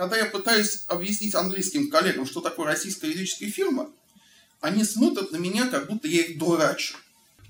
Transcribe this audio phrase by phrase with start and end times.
[0.00, 3.90] когда я пытаюсь объяснить английским коллегам, что такое российская юридическая фирма,
[4.62, 6.96] они смотрят на меня, как будто я их дурачу.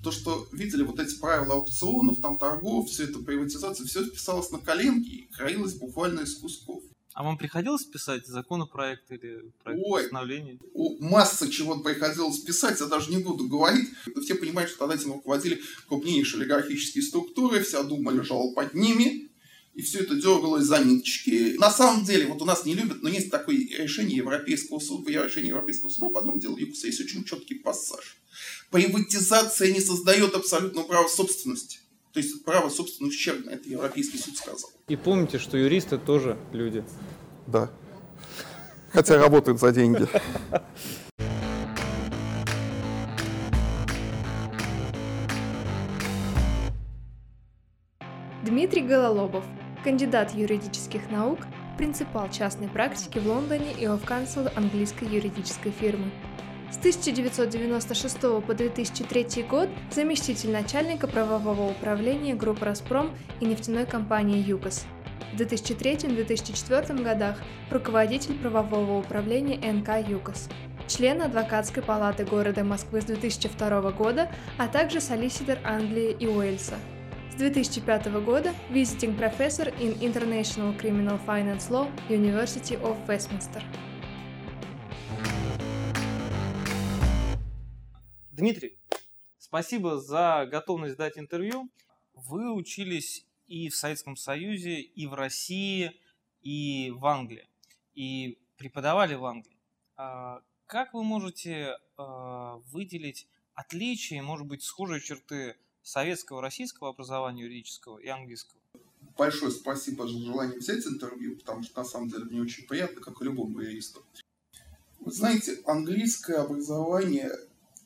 [0.03, 4.59] То, что видели вот эти правила аукционов, там торгов, все это приватизация, все писалось на
[4.59, 6.83] коленке и краилось буквально из кусков.
[7.15, 10.59] А вам приходилось писать законопроект или проект Ой, постановления?
[10.99, 13.91] масса чего приходилось писать, я даже не буду говорить.
[14.25, 19.30] Все понимают, что тогда этим руководили крупнейшие олигархические структуры, вся дума лежала под ними,
[19.75, 21.57] и все это дергалось за ниточки.
[21.59, 25.51] На самом деле, вот у нас не любят, но есть такое решение Европейского суда, решение
[25.51, 28.19] Европейского суда по одному делу ЮКСа, есть очень четкий пассаж.
[28.71, 31.79] Приватизация не создает абсолютного права собственности.
[32.13, 34.71] То есть право собственно ущербно, это Европейский суд сказал.
[34.89, 36.85] И помните, что юристы тоже люди.
[37.47, 37.71] Да.
[38.93, 40.09] Хотя работают за деньги.
[48.51, 49.45] Дмитрий Гололобов,
[49.85, 51.39] кандидат юридических наук,
[51.79, 56.11] принципал частной практики в Лондоне и оф-канцел английской юридической фирмы.
[56.73, 64.85] С 1996 по 2003 год заместитель начальника правового управления группы «Распром» и нефтяной компании «ЮКОС».
[65.33, 67.37] В 2003-2004 годах
[67.71, 70.49] руководитель правового управления НК «ЮКОС».
[70.89, 76.75] Член адвокатской палаты города Москвы с 2002 года, а также солиситор Англии и Уэльса.
[77.31, 83.63] С 2005 года visiting professor in International Criminal Finance Law, University of Westminster.
[88.33, 88.77] Дмитрий,
[89.39, 91.71] спасибо за готовность дать интервью.
[92.15, 95.93] Вы учились и в Советском Союзе, и в России,
[96.43, 97.49] и в Англии,
[97.95, 99.57] и преподавали в Англии.
[99.97, 107.99] А как вы можете а, выделить отличия, может быть, схожие черты советского, российского образования юридического
[107.99, 108.61] и английского?
[109.17, 113.21] Большое спасибо за желание взять интервью, потому что на самом деле мне очень приятно, как
[113.21, 114.03] и любому юристу.
[115.01, 117.31] Вы знаете, английское образование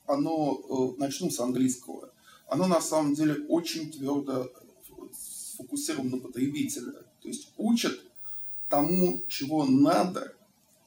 [0.06, 2.12] оно, э, начну с английского,
[2.46, 4.52] оно на самом деле очень твердо
[5.12, 6.92] сфокусировано на потребителя.
[7.20, 7.98] То есть учат
[8.68, 10.36] тому, чего надо,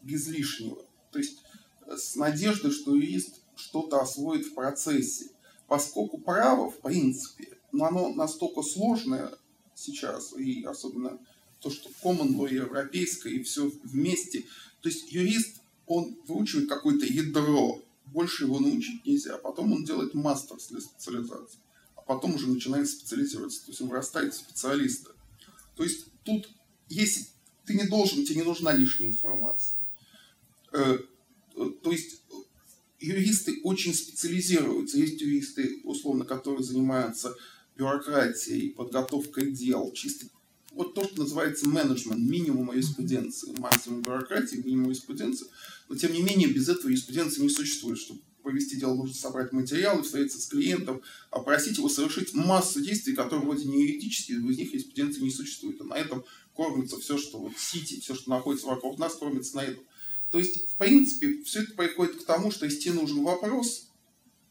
[0.01, 0.85] без лишнего.
[1.11, 1.39] То есть
[1.85, 5.29] э, с надеждой, что юрист что-то освоит в процессе.
[5.67, 9.33] Поскольку право, в принципе, но оно настолько сложное
[9.75, 11.19] сейчас, и особенно
[11.59, 14.45] то, что common law европейское, и все вместе.
[14.81, 19.35] То есть юрист, он выучивает какое-то ядро, больше его научить нельзя.
[19.35, 21.59] А потом он делает мастер специализации.
[21.95, 23.65] А потом уже начинает специализироваться.
[23.65, 25.11] То есть он вырастает в специалиста.
[25.75, 26.49] То есть тут,
[26.89, 27.25] если
[27.65, 29.79] ты не должен, тебе не нужна лишняя информация.
[30.71, 30.97] Э,
[31.55, 32.21] э, то есть
[32.99, 34.97] юристы очень специализируются.
[34.97, 37.35] Есть юристы, условно, которые занимаются
[37.75, 40.25] бюрократией, подготовкой дел, чисто
[40.77, 45.47] вот то, что называется менеджмент, минимум юриспруденции, максимум бюрократии, минимум юриспруденции.
[45.89, 47.97] Но тем не менее, без этого юриспруденции не существует.
[47.97, 53.45] Чтобы повести дело, нужно собрать материалы, встретиться с клиентом, опросить его, совершить массу действий, которые
[53.45, 55.81] вроде не юридические, без них юриспруденции не существует.
[55.81, 56.23] А на этом
[56.55, 59.83] кормится все, что вот сити, все, что находится вокруг нас, кормится на этом.
[60.31, 63.87] То есть, в принципе, все это приходит к тому, что если тебе нужен вопрос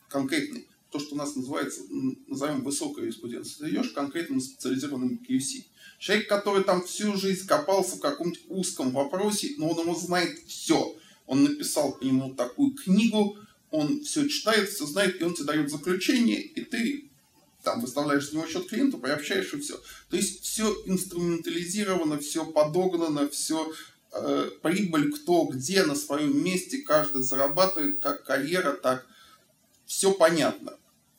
[0.09, 1.83] конкретный, то, что у нас называется,
[2.27, 5.65] назовем высокая юриспруденция, ты идешь к конкретному специализированному QC.
[5.99, 10.97] Человек, который там всю жизнь копался в каком-нибудь узком вопросе, но он его знает все.
[11.27, 13.37] Он написал по нему такую книгу,
[13.71, 17.11] он все читает, все знает, и он тебе дает заключение, и ты
[17.63, 19.81] там выставляешь с него счет клиенту, приобщаешь и все.
[20.09, 23.73] То есть все инструментализировано, все подогнано, все
[24.63, 29.07] прибыль кто где на своем месте, каждый зарабатывает, как карьера, так
[29.85, 30.75] все понятно.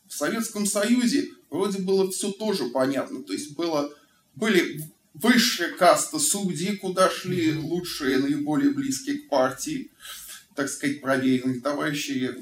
[0.07, 3.93] В Советском Союзе вроде было все тоже понятно, то есть было
[4.35, 4.81] были
[5.13, 9.91] высшая каста судей, куда шли лучшие, наиболее близкие к партии,
[10.55, 12.35] так сказать, проверенные товарищи.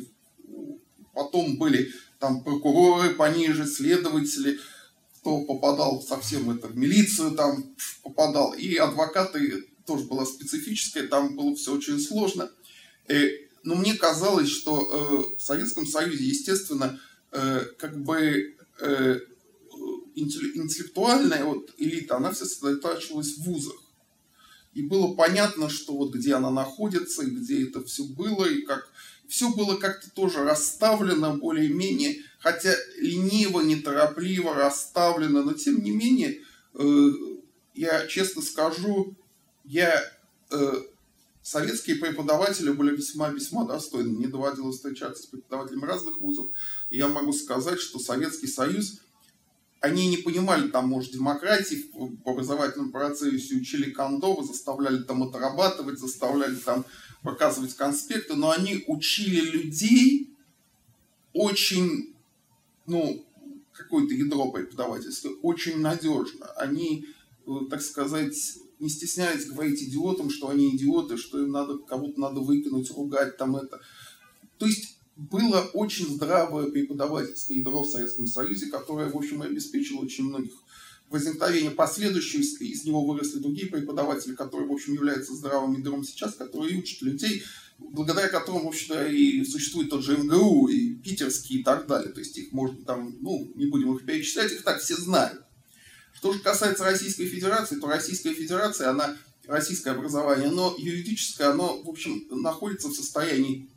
[1.13, 4.59] Потом были там прокуроры пониже, следователи,
[5.19, 8.53] кто попадал совсем это в милицию, там попадал.
[8.53, 12.51] И адвокаты тоже была специфическая, там было все очень сложно.
[13.07, 13.30] Э,
[13.63, 17.00] но мне казалось, что э, в Советском Союзе, естественно,
[17.31, 18.51] э, как бы
[20.15, 23.81] интеллектуальная вот элита, она вся сосредотачивалась в вузах.
[24.74, 28.92] И было понятно, что вот где она находится, и где это все было, и как
[29.30, 36.42] все было как-то тоже расставлено более-менее, хотя лениво, неторопливо расставлено, но тем не менее,
[37.74, 39.15] я честно скажу,
[39.65, 40.01] я
[40.51, 40.73] э,
[41.41, 44.09] советские преподаватели были весьма-весьма достойны.
[44.09, 46.47] Мне доводилось встречаться с преподавателями разных вузов,
[46.89, 49.00] и я могу сказать, что Советский Союз
[49.85, 56.56] они не понимали там, может, демократии в образовательном процессе, учили кондовы, заставляли там отрабатывать, заставляли
[56.56, 56.85] там
[57.21, 60.35] показывать конспекты, но они учили людей
[61.33, 62.15] очень,
[62.88, 63.23] ну,
[63.73, 66.47] какое-то ядро преподавательства, очень надежно.
[66.53, 67.07] Они,
[67.45, 72.42] э, так сказать, не стесняясь говорить идиотам, что они идиоты, что им надо, кого-то надо
[72.42, 73.80] выкинуть, ругать там это.
[74.57, 80.25] То есть было очень здравое преподавательское ядро в Советском Союзе, которое, в общем, обеспечило очень
[80.25, 80.51] многих
[81.10, 86.77] возникновение последующего, из него выросли другие преподаватели, которые, в общем, являются здравым ядром сейчас, которые
[86.77, 87.44] учат людей,
[87.77, 92.12] благодаря которым, в общем-то, и существует тот же МГУ, и питерский, и так далее.
[92.12, 95.44] То есть их можно там, ну, не будем их перечислять, их так все знают.
[96.15, 99.15] Что же касается Российской Федерации, то Российская Федерация, она,
[99.47, 103.69] российское образование, но юридическое, оно, в общем, находится в состоянии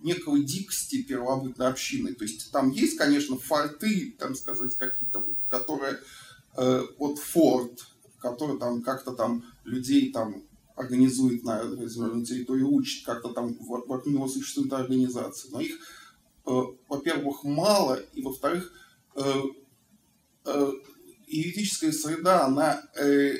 [0.00, 2.14] некого дикости первобытной общины.
[2.14, 5.98] То есть там есть, конечно, форты, там сказать, какие-то, которые,
[6.56, 7.86] э, вот форт,
[8.20, 10.42] который там как-то там людей там
[10.76, 15.50] организует на определенной территории, учит, как-то там вокруг него существует организация.
[15.50, 15.74] Но их,
[16.46, 16.50] э,
[16.88, 18.72] во-первых, мало, и во-вторых,
[19.16, 19.42] э,
[20.44, 20.72] э,
[21.28, 23.36] юридическая среда, она, э,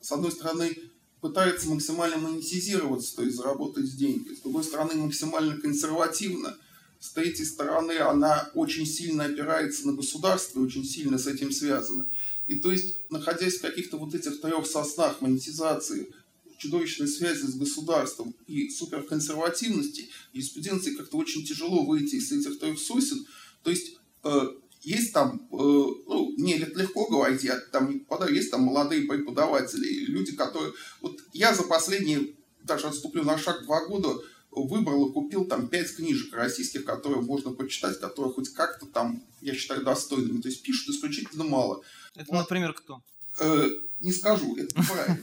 [0.00, 0.76] с одной стороны,
[1.20, 4.34] пытается максимально монетизироваться, то есть заработать деньги.
[4.34, 6.56] С другой стороны, максимально консервативно.
[7.00, 12.06] С третьей стороны, она очень сильно опирается на государство, очень сильно с этим связана.
[12.46, 16.12] И то есть, находясь в каких-то вот этих трех соснах монетизации,
[16.58, 23.26] чудовищной связи с государством и суперконсервативности, юриспруденции как-то очень тяжело выйти из этих трех сосен.
[23.62, 24.48] То есть, э,
[24.82, 30.06] есть там, э, ну, мне легко говорить, я там не попадаю, есть там молодые преподаватели,
[30.06, 30.72] люди, которые...
[31.00, 34.20] Вот я за последние, даже отступлю на шаг, два года
[34.50, 39.54] выбрал и купил там пять книжек российских, которые можно почитать, которые хоть как-то там, я
[39.54, 40.40] считаю, достойными.
[40.40, 41.82] То есть пишут исключительно мало.
[42.14, 42.40] Это, вот.
[42.40, 43.02] например, кто?
[43.40, 43.68] Э,
[44.00, 45.18] не скажу, это неправильно.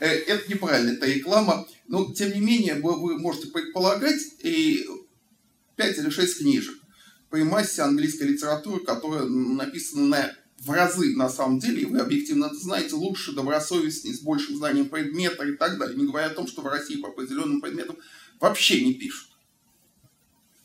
[0.00, 1.66] Э, это неправильно, это реклама.
[1.88, 4.86] Но, тем не менее, вы, вы можете предполагать, и
[5.76, 6.78] пять или шесть книжек
[7.34, 12.46] по массе английской литературы, которая написана на, в разы на самом деле, и вы объективно
[12.46, 15.98] это знаете лучше, добросовестнее, с большим знанием предмета и так далее.
[15.98, 17.96] Не говоря о том, что в России по определенным предметам
[18.38, 19.30] вообще не пишут.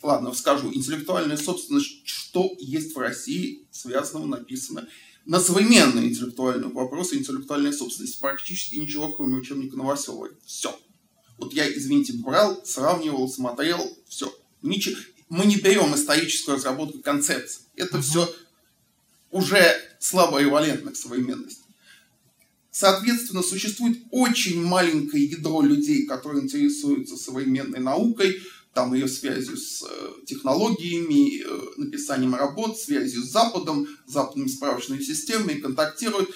[0.04, 4.88] Ладно, скажу, интеллектуальная собственность, что есть в России, связанного, написано
[5.25, 8.19] на современные интеллектуальные вопросы интеллектуальной собственности.
[8.19, 10.31] Практически ничего, кроме учебника Новоселовой.
[10.45, 10.80] Все.
[11.39, 14.31] Вот я, извините, брал, сравнивал, смотрел, все.
[14.62, 14.98] Ничего
[15.29, 17.61] мы не берем историческую разработку концепции.
[17.75, 18.01] Это uh-huh.
[18.01, 18.35] все
[19.31, 21.63] уже слабо эвалентно к современности.
[22.71, 28.41] Соответственно, существует очень маленькое ядро людей, которые интересуются современной наукой,
[28.73, 35.59] там ее связью с э, технологиями, э, написанием работ, связью с Западом, западными справочными системами,
[35.59, 36.29] контактируют.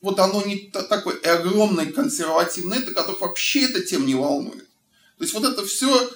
[0.00, 4.66] Вот оно не такое огромное, консервативное, это которых вообще эта тема не волнует.
[5.18, 6.10] То есть вот это все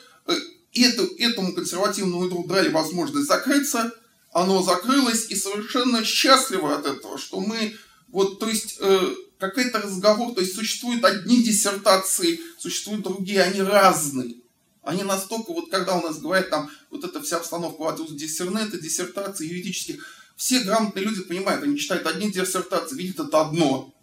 [0.74, 3.92] э, эту, этому консервативному ядру дали возможность закрыться,
[4.32, 7.76] оно закрылось и совершенно счастливо от этого, что мы,
[8.08, 14.36] вот, то есть, э, какой-то разговор, то есть, существуют одни диссертации, существуют другие, они разные.
[14.82, 19.46] Они настолько, вот когда у нас говорят там, вот эта вся обстановка вокруг диссернета, диссертации
[19.46, 20.04] юридических,
[20.36, 23.94] все грамотные люди понимают, они читают одни диссертации, видят это одно,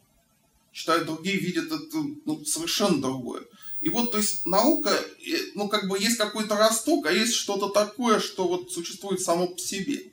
[0.72, 3.44] читают другие, видят это ну, совершенно другое.
[3.82, 4.98] И вот, то есть, наука,
[5.56, 9.60] ну, как бы есть какой-то росток, а есть что-то такое, что вот существует само по
[9.60, 10.12] себе.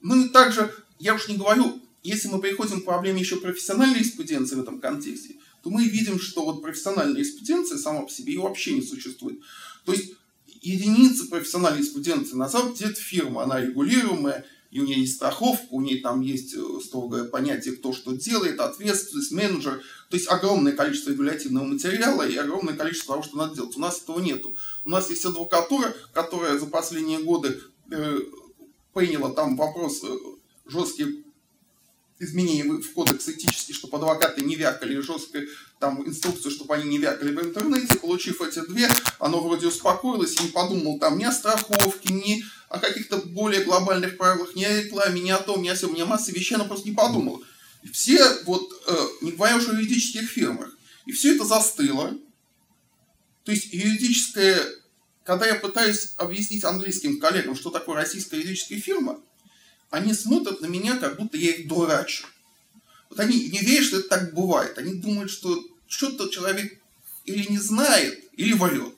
[0.00, 4.56] Ну и также, я уж не говорю, если мы переходим к проблеме еще профессиональной респуденции
[4.56, 8.74] в этом контексте, то мы видим, что вот профессиональная респуденция сама по себе ее вообще
[8.74, 9.38] не существует.
[9.86, 10.12] То есть
[10.60, 14.44] единица профессиональной респуденции, на самом деле, это фирма, она регулируемая,
[14.80, 19.32] у нее есть страховка, у нее там есть э, строгое понятие, кто что делает, ответственность,
[19.32, 19.82] менеджер.
[20.10, 23.76] То есть огромное количество регулятивного материала и огромное количество того, что надо делать.
[23.76, 24.54] У нас этого нету.
[24.84, 28.18] У нас есть адвокатура, которая за последние годы э,
[28.92, 30.16] приняла там вопрос э,
[30.66, 31.23] жесткие
[32.18, 37.34] изменения в кодекс этический, чтобы адвокаты не вякали, жесткую там инструкцию, чтобы они не вякали
[37.34, 37.96] в интернете.
[37.96, 42.78] Получив эти две, оно вроде успокоилось, и не подумал там ни о страховке, ни о
[42.78, 46.06] каких-то более глобальных правилах, ни о рекламе, ни о том, ни о всем, ни о
[46.06, 47.40] массе вещей, она просто не подумала.
[47.82, 50.70] И все, вот, э, не говоря уж о юридических фирмах,
[51.06, 52.16] и все это застыло.
[53.44, 54.58] То есть юридическое,
[55.22, 59.20] когда я пытаюсь объяснить английским коллегам, что такое российская юридическая фирма,
[59.94, 62.26] они смотрят на меня, как будто я их дурачу.
[63.10, 64.76] Вот они не верят, что это так бывает.
[64.76, 66.80] Они думают, что что-то человек
[67.24, 68.94] или не знает, или врет.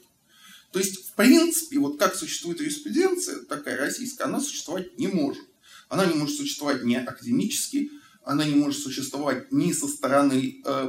[0.72, 5.44] То есть, в принципе, вот как существует юриспруденция, такая российская, она существовать не может.
[5.88, 7.90] Она не может существовать ни академически,
[8.24, 10.88] она не может существовать ни со стороны э,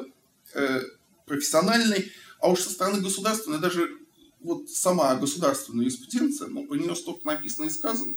[0.53, 0.81] э,
[1.25, 3.97] профессиональной, а уж со стороны государственной, даже
[4.39, 8.13] вот сама государственная юриспруденция, ну, про нее столько написано и сказано,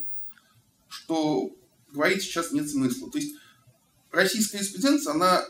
[0.89, 1.55] что
[1.91, 3.09] говорить сейчас нет смысла.
[3.11, 3.35] То есть
[4.11, 5.45] российская юриспруденция, она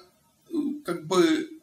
[0.50, 0.54] э,
[0.86, 1.62] как бы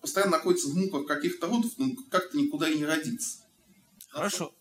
[0.00, 3.38] постоянно находится в муках каких-то родов, но как-то никуда и не родится.
[4.08, 4.54] Хорошо.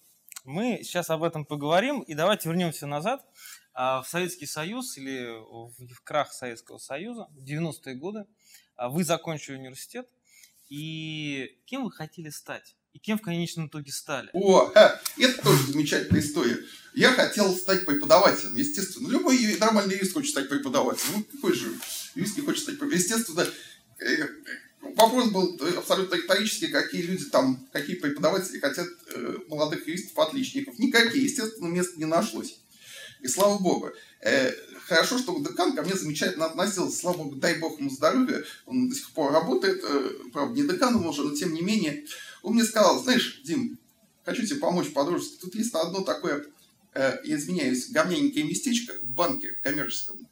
[0.46, 3.26] Мы сейчас об этом поговорим, и давайте вернемся назад
[3.74, 5.28] а, в Советский Союз или
[5.94, 8.26] в крах Советского Союза в 90-е годы.
[8.78, 10.08] А, вы закончили университет,
[10.70, 12.77] и кем вы хотели стать?
[12.98, 14.28] И кем в конечном итоге стали?
[14.34, 16.58] О, это тоже замечательная история.
[16.96, 19.08] Я хотел стать преподавателем, естественно.
[19.10, 21.18] Любой нормальный юрист хочет стать преподавателем.
[21.18, 21.72] Ну, какой же
[22.16, 23.18] юрист не хочет стать преподавателем?
[23.18, 23.48] Естественно,
[24.00, 24.28] э,
[24.96, 30.80] вопрос был абсолютно риторический, какие люди там, какие преподаватели хотят э, молодых юристов-отличников.
[30.80, 32.58] Никакие, естественно, места не нашлось.
[33.22, 33.92] И слава богу.
[34.22, 34.52] Э,
[34.88, 36.98] хорошо, что декан ко мне замечательно относился.
[36.98, 38.44] Слава богу, дай бог ему здоровья.
[38.66, 39.84] Он до сих пор работает.
[39.84, 42.06] Э, правда, не деканом уже, но тем не менее.
[42.42, 43.78] Он мне сказал, знаешь, Дим,
[44.24, 45.40] хочу тебе помочь по-дружески.
[45.40, 46.46] Тут есть одно такое,
[46.94, 50.28] э, я извиняюсь, говненькое местечко в банке коммерческом.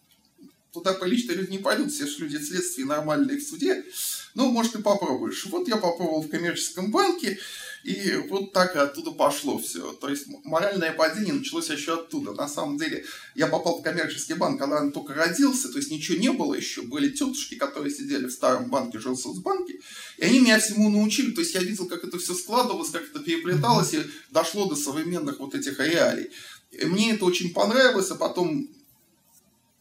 [0.72, 3.86] Туда приличные люди не пойдут, все же люди следствия нормальные в суде.
[4.34, 5.46] Ну, может, ты попробуешь.
[5.46, 7.40] Вот я попробовал в коммерческом банке,
[7.86, 9.94] и вот так оттуда пошло все.
[9.94, 12.34] То есть моральное падение началось еще оттуда.
[12.34, 16.18] На самом деле я попал в коммерческий банк, когда он только родился, то есть ничего
[16.18, 16.82] не было еще.
[16.82, 19.76] Были тетушки, которые сидели в старом банке, жилсоцбанке,
[20.18, 21.30] и они меня всему научили.
[21.30, 24.02] То есть я видел, как это все складывалось, как это переплеталось, и
[24.32, 26.32] дошло до современных вот этих реалий.
[26.72, 28.68] И мне это очень понравилось, а потом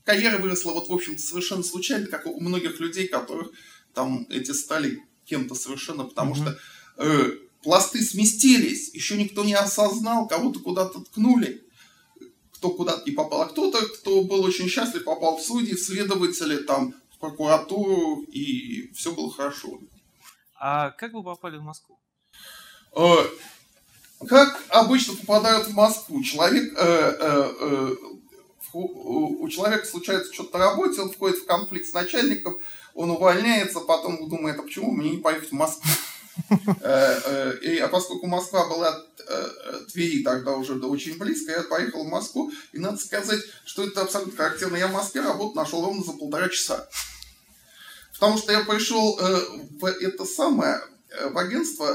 [0.04, 3.50] карьера выросла вот, в общем-то, совершенно случайно, как у многих людей, которых
[3.94, 6.42] там эти стали кем-то совершенно, потому mm-hmm.
[6.42, 6.58] что
[6.98, 11.64] э, пласты сместились, еще никто не осознал, кого-то куда-то ткнули,
[12.52, 16.58] кто куда-то не попал, а кто-то, кто был очень счастлив, попал в судьи, в следователи,
[16.58, 19.80] там, в прокуратуру, и все было хорошо.
[20.60, 21.98] А как вы попали в Москву?
[22.96, 23.16] Э,
[24.28, 26.22] как обычно попадают в Москву?
[26.22, 27.94] Человек э, э, э,
[28.72, 32.58] у человека случается что-то на работе, он входит в конфликт с начальником,
[32.94, 35.90] он увольняется, потом думает, а почему мне не поехать в Москву?
[36.80, 39.48] Э, э, и, а поскольку Москва была э,
[39.92, 44.36] Твери тогда уже очень близко, я поехал в Москву, и надо сказать, что это абсолютно
[44.36, 44.76] характерно.
[44.76, 46.88] Я в Москве работу нашел ровно за полтора часа.
[48.14, 49.18] Потому что я пришел
[49.80, 50.80] в это самое,
[51.30, 51.86] в агентство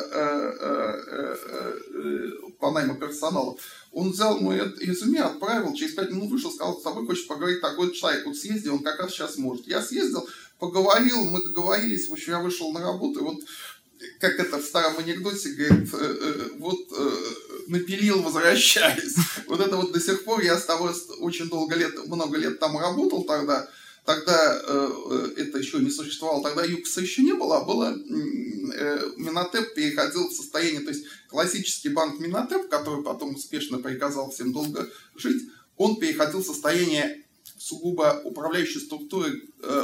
[2.60, 3.58] по найму персонала,
[3.92, 7.94] он взял мой резюме, отправил, через пять минут вышел, сказал, с тобой хочет поговорить такой
[7.94, 9.66] человек, вот съезди, он как раз сейчас может.
[9.66, 10.28] Я съездил,
[10.60, 13.40] поговорил, мы договорились, в общем, я вышел на работу, и вот
[14.20, 17.12] как это в старом анекдоте, говорит, э, э, вот э,
[17.68, 19.16] напилил, возвращаясь.
[19.48, 22.78] Вот это вот до сих пор я с того очень долго лет, много лет там
[22.78, 23.68] работал тогда.
[24.06, 24.56] Тогда
[25.38, 27.96] это еще не существовало, тогда ЮКСа еще не было, а было
[29.18, 34.90] Минотеп переходил в состояние, то есть классический банк Минотеп, который потом успешно приказал всем долго
[35.16, 35.44] жить,
[35.78, 37.24] он переходил в состояние
[37.60, 39.44] сугубо управляющей структуры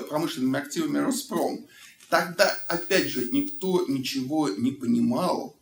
[0.09, 1.67] промышленными активами Роспром.
[2.09, 5.57] Тогда, опять же, никто ничего не понимал,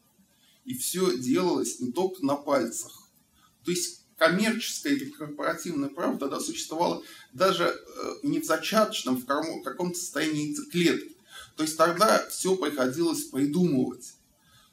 [0.66, 3.08] и все делалось не только на пальцах.
[3.64, 9.98] То есть коммерческое или корпоративное право тогда существовало даже э, не в зачаточном, в каком-то
[9.98, 11.16] состоянии яйцеклетки.
[11.56, 14.14] То есть тогда все приходилось придумывать.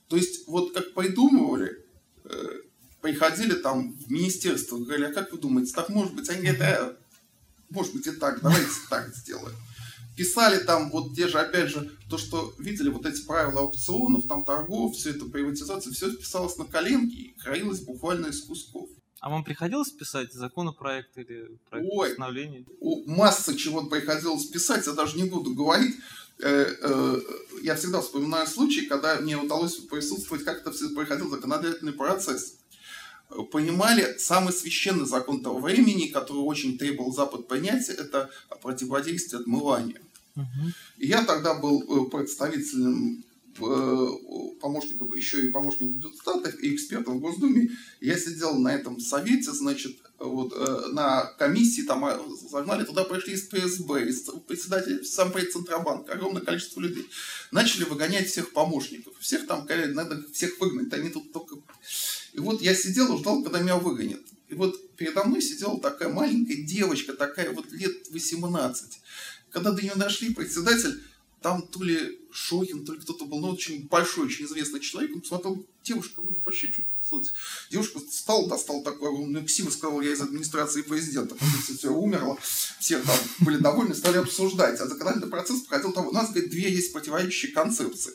[0.08, 1.84] То есть вот как придумывали,
[2.24, 2.60] э,
[3.00, 6.28] приходили там в министерство, говорили, а как вы думаете, так может быть?
[6.28, 6.96] Они говорят, э,
[7.70, 9.56] может быть и так, давайте так сделаем
[10.16, 14.44] писали там вот те же, опять же, то, что видели вот эти правила аукционов, там
[14.44, 18.88] торгов, все это приватизация, все писалось на коленке и хранилось буквально из кусков.
[19.20, 22.64] А вам приходилось писать законопроект или проект Ой, постановления?
[23.06, 25.96] Масса чего приходилось писать, я даже не буду говорить.
[26.42, 27.20] Э, э,
[27.62, 32.59] я всегда вспоминаю случаи, когда мне удалось присутствовать, как это все происходил законодательный процесс.
[33.52, 38.30] Понимали самый священный закон того времени, который очень требовал Запад понять, это
[38.62, 40.00] противодействие отмыванию.
[40.98, 43.24] И я тогда был э, представителем
[43.58, 44.06] э,
[44.60, 47.70] помощником, еще и помощником депутатов и экспертом в Госдуме.
[48.00, 52.04] Я сидел на этом совете, значит, вот, э, на комиссии, там
[52.50, 57.06] загнали, туда пришли из ПСБ, из председателя, сам Центробанка, огромное количество людей.
[57.50, 59.14] Начали выгонять всех помощников.
[59.18, 61.56] Всех там, надо всех выгнать, они тут только...
[62.32, 64.20] И вот я сидел и ждал, когда меня выгонят.
[64.48, 69.00] И вот передо мной сидела такая маленькая девочка, такая вот лет 18.
[69.50, 71.02] Когда до нее дошли, председатель
[71.40, 75.20] там то ли Шохин, то ли кто-то был, ну, очень большой, очень известный человек, он
[75.20, 76.82] посмотрел, девушка, вы вообще что
[77.70, 82.38] Девушка стала, достала такой огромный псим и сказала, я из администрации президента, все умерло,
[82.78, 84.78] все там были довольны, стали обсуждать.
[84.80, 88.12] А законодательный процесс проходил там, у нас, говорит, две есть противоречащие концепции.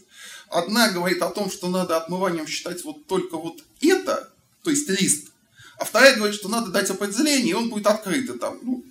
[0.47, 4.31] Одна говорит о том, что надо отмыванием считать вот только вот это,
[4.63, 5.31] то есть лист,
[5.77, 8.59] а вторая говорит, что надо дать определение, и он будет открытый там.
[8.61, 8.85] Ну,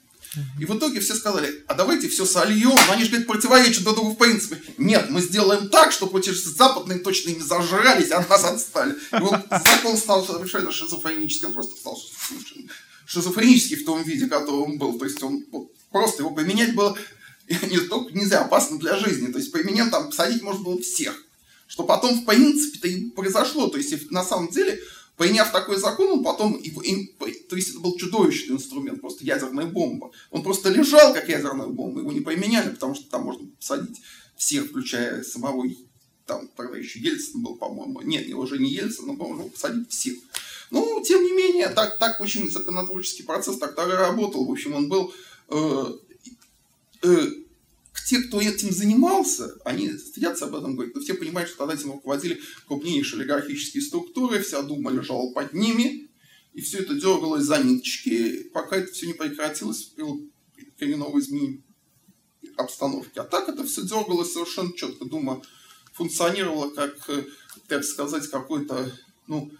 [0.58, 2.76] и в итоге все сказали, а давайте все сольем.
[2.86, 4.60] Но они же, говорят, противоречат друг другу в принципе.
[4.78, 8.92] Нет, мы сделаем так, чтобы эти западные точно не зажрались, а от нас отстали.
[8.92, 11.98] И вот закон стал совершенно шизофреническим, просто стал
[13.06, 14.98] шизофренический в том виде, котором был.
[14.98, 15.44] То есть он
[15.90, 16.96] просто его поменять было
[17.48, 19.30] не только нельзя, опасно для жизни.
[19.30, 21.14] То есть по именам там посадить можно было всех.
[21.66, 23.68] Что потом, в принципе-то, и произошло.
[23.68, 24.80] То есть на самом деле
[25.16, 30.10] Приняв такой закон, он потом, то есть это был чудовищный инструмент, просто ядерная бомба.
[30.30, 34.00] Он просто лежал, как ядерная бомба, его не поменяли, потому что там можно посадить
[34.36, 35.66] всех, включая самого,
[36.26, 38.00] там тогда еще Ельцин был, по-моему.
[38.00, 40.16] Нет, уже не Ельцин, но можно посадить всех.
[40.70, 44.44] Ну, тем не менее, так, так очень законотворческий процесс тогда работал.
[44.44, 45.14] В общем, он был
[45.50, 45.84] э,
[47.02, 47.26] э,
[48.02, 51.92] те, кто этим занимался, они стыдятся об этом говорить, но все понимают, что тогда этим
[51.92, 56.10] руководили крупнейшие олигархические структуры, вся дума лежала под ними,
[56.52, 59.92] и все это дергалось за ниточки, пока это все не прекратилось
[60.78, 61.62] коренного изменения
[62.56, 63.18] обстановки.
[63.18, 65.04] А так это все дергалось совершенно четко.
[65.04, 65.42] Дума
[65.92, 67.10] функционировала как,
[67.68, 68.92] так сказать, какой-то,
[69.26, 69.52] ну,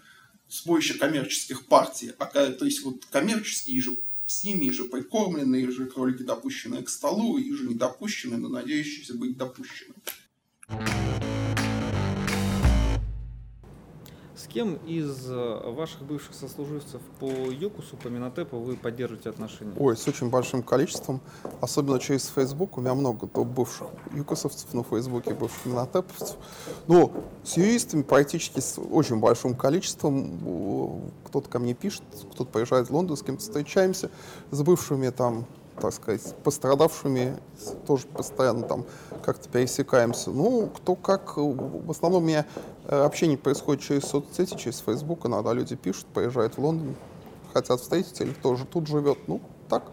[0.49, 2.13] сборище коммерческих партий.
[2.19, 7.37] А, то есть вот коммерческие же с ними же прикормленные, же кролики, допущенные к столу,
[7.37, 10.01] и же недопущенные, но надеющиеся быть допущенными.
[14.35, 19.73] С кем из э, ваших бывших сослуживцев по ЮКУСу, по Минотепу вы поддерживаете отношения?
[19.77, 21.21] Ой, с очень большим количеством,
[21.61, 22.77] особенно через Facebook.
[22.77, 26.35] У меня много бывших ЮКУСовцев на Фейсбуке, бывших Минотеповцев.
[26.87, 27.13] Ну,
[27.43, 31.11] с юристами практически с очень большим количеством.
[31.23, 34.11] Кто-то ко мне пишет, кто-то приезжает в Лондон, с кем-то встречаемся,
[34.51, 35.45] с бывшими там
[35.79, 37.37] так сказать, пострадавшими
[37.85, 38.85] тоже постоянно там
[39.23, 40.31] как-то пересекаемся.
[40.31, 41.37] Ну, кто как.
[41.37, 42.45] В основном у меня
[42.85, 45.25] э, общение происходит через соцсети, через Facebook.
[45.25, 46.95] Иногда люди пишут, приезжают в Лондон,
[47.53, 49.17] хотят встретиться, или кто же тут живет.
[49.27, 49.83] Ну, так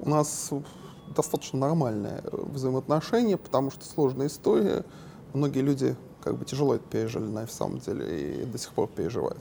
[0.00, 0.50] у нас
[1.14, 4.84] достаточно нормальные взаимоотношения, потому что сложная история.
[5.34, 9.40] Многие люди как бы тяжело это пережили на самом деле и до сих пор переживают.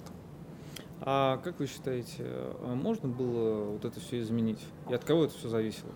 [1.01, 2.23] А как вы считаете,
[2.61, 4.59] а можно было вот это все изменить?
[4.89, 5.91] И от кого это все зависело?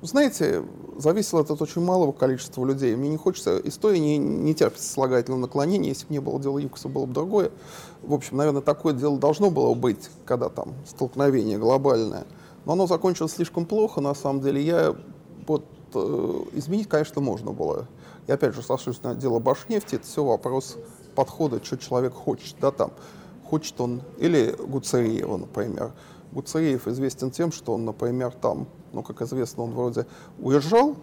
[0.00, 0.64] Вы знаете,
[0.96, 2.96] зависело это от очень малого количества людей.
[2.96, 5.90] Мне не хочется, история не, не терпит слагательного наклонения.
[5.90, 7.50] Если бы не было дела Юкоса, было бы другое.
[8.02, 12.24] В общем, наверное, такое дело должно было быть, когда там столкновение глобальное.
[12.64, 14.62] Но оно закончилось слишком плохо, на самом деле.
[14.62, 14.96] Я
[15.46, 17.86] вот э, изменить, конечно, можно было.
[18.26, 20.78] И опять же, сошлюсь на дело Башнефти, это все вопрос
[21.14, 22.92] подхода, что человек хочет, да, там
[23.50, 25.92] хочет он, или Гуцериева, например.
[26.32, 30.06] Гуцериев известен тем, что он, например, там, ну, как известно, он вроде
[30.38, 30.94] уезжал,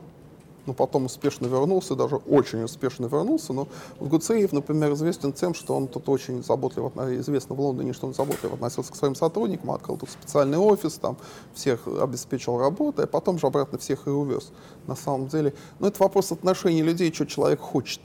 [0.65, 3.53] но потом успешно вернулся, даже очень успешно вернулся.
[3.53, 3.67] Но
[3.99, 8.55] Гуцеев, например, известен тем, что он тут очень заботливо, известно в Лондоне, что он заботливо
[8.55, 11.17] относился к своим сотрудникам, открыл тут специальный офис, там
[11.53, 14.51] всех обеспечил работой, а потом же обратно всех и увез.
[14.87, 18.01] На самом деле, ну, это вопрос отношений людей, что человек хочет.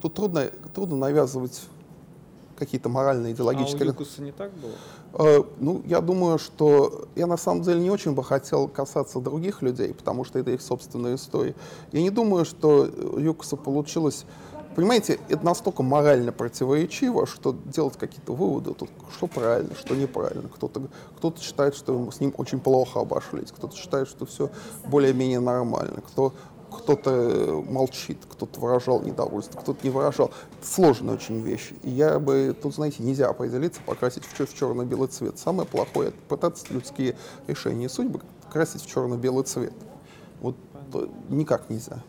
[0.00, 1.60] Тут трудно, трудно навязывать
[2.60, 3.82] какие-то моральные, идеологические...
[3.82, 4.72] А у Юкуса не так было?
[5.14, 9.62] Э, ну, я думаю, что я на самом деле не очень бы хотел касаться других
[9.62, 11.56] людей, потому что это их собственная история.
[11.90, 12.84] Я не думаю, что
[13.18, 14.24] Юкуса получилось...
[14.76, 20.48] Понимаете, это настолько морально противоречиво, что делать какие-то выводы, тут что правильно, что неправильно.
[20.48, 20.82] Кто-то
[21.16, 24.48] кто считает, что с ним очень плохо обошлись, кто-то считает, что все
[24.86, 26.32] более-менее нормально, кто
[26.70, 30.32] кто-то э, молчит, кто-то выражал недовольство, кто-то не выражал.
[30.58, 31.70] Это сложная очень вещь.
[31.82, 35.38] И я бы, тут, знаете, нельзя определиться, покрасить в, в черно-белый цвет.
[35.38, 39.72] Самое плохое— это пытаться людские решения судьбы красить в черно-белый цвет.
[40.40, 40.56] Вот
[41.28, 42.02] никак нельзя.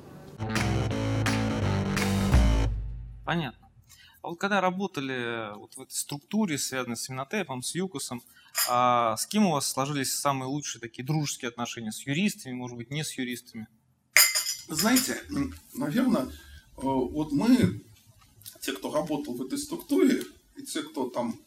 [3.24, 3.70] Понятно.
[4.22, 8.22] А вот когда работали вот в этой структуре, связанной с Минотепом, с Юкосом,
[8.70, 11.92] а с кем у вас сложились самые лучшие такие дружеские отношения?
[11.92, 13.68] С юристами, может быть, не с юристами?
[14.72, 15.22] Знаете,
[15.74, 16.30] наверное, э,
[16.78, 17.82] вот мы,
[18.62, 20.24] те, кто работал в этой структуре,
[20.56, 21.38] и те, кто там,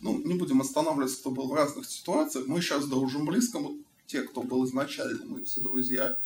[0.00, 4.22] ну, не будем останавливаться, кто был в разных ситуациях, мы сейчас дружим близко, вот те,
[4.22, 6.16] кто был изначально, мы все друзья,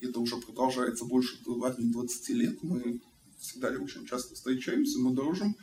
[0.00, 3.00] это уже продолжается больше 20 лет, мы
[3.40, 5.56] всегда очень часто встречаемся, мы дружим.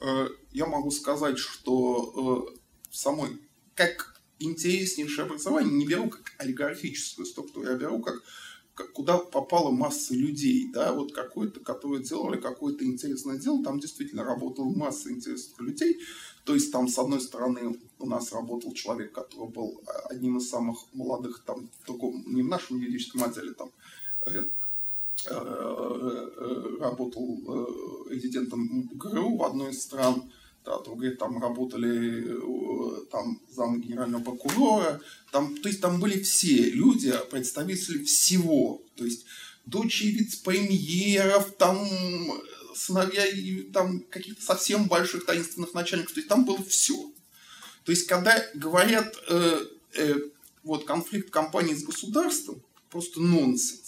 [0.00, 2.58] Э, я могу сказать, что э,
[2.92, 3.36] самой,
[3.74, 8.22] как интереснейшее образование, не беру как олигархическую структуру, я беру как
[8.84, 14.68] куда попала масса людей, да, вот какой-то, которые делали какое-то интересное дело, там действительно работала
[14.68, 15.98] масса интересных людей,
[16.44, 20.78] то есть там, с одной стороны, у нас работал человек, который был одним из самых
[20.94, 21.92] молодых, там, в
[22.26, 23.70] не в нашем юридическом отделе, там,
[24.26, 24.44] э,
[25.26, 30.22] э, э, работал резидентом ГРУ в одной из стран,
[30.68, 32.36] да, другие там работали
[33.10, 35.00] там зам генерального прокурора,
[35.32, 39.24] там, то есть там были все люди, представители всего, то есть
[39.64, 41.88] дочери вице-премьеров, там
[42.74, 43.24] сыновья
[43.72, 47.10] там каких-то совсем больших таинственных начальников, то есть там было все.
[47.84, 50.14] То есть когда говорят э, э,
[50.64, 53.87] вот конфликт компании с государством, просто нонсенс.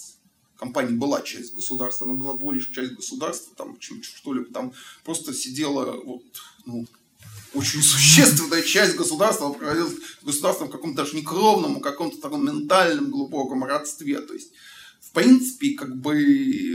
[0.61, 6.21] Компания была часть государства, она была больше часть государства, там что-либо там просто сидела вот,
[6.67, 6.85] ну,
[7.55, 13.09] очень существенная часть государства проводилась государством в каком-то даже не кровном, а каком-то таком ментальном
[13.09, 14.21] глубоком родстве.
[14.21, 14.51] То есть,
[14.99, 16.71] в принципе, как бы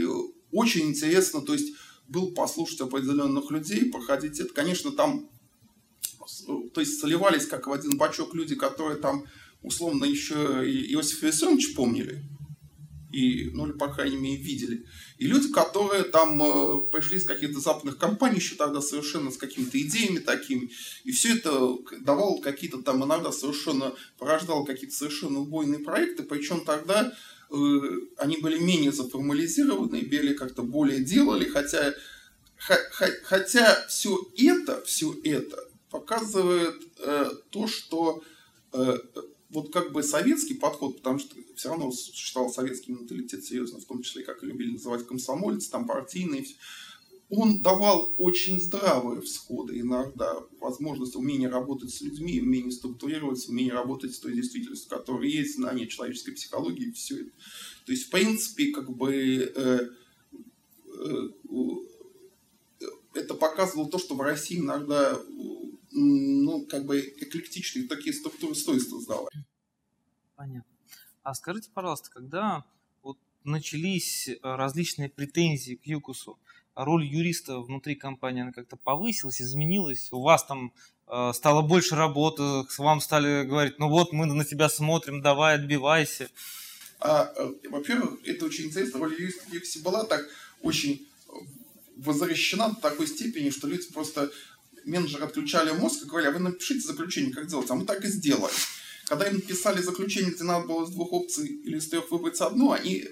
[0.51, 1.73] очень интересно, то есть,
[2.09, 4.53] был послушать определенных людей, проходить это.
[4.53, 5.29] Конечно, там,
[6.73, 9.23] то есть, соливались как в один бачок люди, которые там,
[9.63, 12.21] условно, еще и Иосифа Виссарионовича помнили,
[13.11, 14.85] и, ну, или, по крайней мере, видели.
[15.17, 19.81] И люди, которые там э, пришли из каких-то западных компаний, еще тогда совершенно с какими-то
[19.81, 20.69] идеями такими,
[21.03, 27.13] и все это давало какие-то там иногда совершенно, порождало какие-то совершенно убойные проекты, причем тогда
[27.49, 27.55] э,
[28.17, 31.93] они были менее заформализированы, были как-то более делали, хотя,
[32.57, 38.21] хотя все это, все это показывает э, то, что
[38.73, 38.97] э,
[39.49, 44.01] вот как бы советский подход, потому что все равно существовал советский менталитет серьезно, в том
[44.01, 46.45] числе, как любили называть комсомольцы, там партийные,
[47.29, 54.15] он давал очень здравые всходы иногда, возможность, умение работать с людьми, умение структурироваться, умение работать
[54.15, 57.31] с той действительностью, которая есть, знание человеческой психологии, все это.
[57.85, 59.89] То есть, в принципе, как бы э,
[60.85, 61.29] э,
[63.13, 65.19] это показывало то, что в России иногда
[65.91, 69.45] ну, как бы эклектичные такие структуры стойства сдавали.
[70.35, 70.71] Понятно.
[71.23, 72.63] А скажите, пожалуйста, когда
[73.03, 76.39] вот начались э, различные претензии к ЮКУСу,
[76.75, 80.09] роль юриста внутри компании она как-то повысилась, изменилась?
[80.11, 80.73] У вас там
[81.07, 85.55] э, стало больше работы, с вам стали говорить, ну вот мы на тебя смотрим, давай
[85.55, 86.29] отбивайся.
[86.99, 90.25] А, э, во-первых, это очень интересно, роль юриста в была так
[90.61, 91.07] очень
[91.97, 94.31] возвращена до такой степени, что люди просто
[94.87, 98.07] менеджеры отключали мозг и говорили, а вы напишите заключение, как делать, а мы так и
[98.07, 98.53] сделали.
[99.05, 102.71] Когда им писали заключение, где надо было из двух опций или из трех выбрать одну,
[102.71, 103.07] они